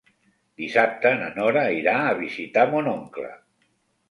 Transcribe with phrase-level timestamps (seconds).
[0.61, 3.31] Dissabte na Nora irà a visitar mon oncle.